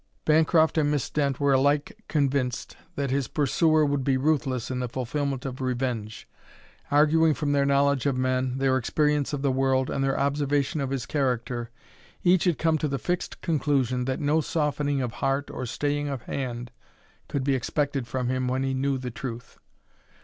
[0.25, 4.89] Bancroft and Miss Dent were alike convinced that his pursuer would be ruthless in the
[4.89, 6.27] fulfilment of revenge.
[6.89, 10.89] Arguing from their knowledge of men, their experience of the world, and their observation of
[10.89, 11.69] his character,
[12.23, 16.23] each had come to the fixed conclusion that no softening of heart or staying of
[16.23, 16.71] hand
[17.29, 19.59] could be expected from him when he knew the truth.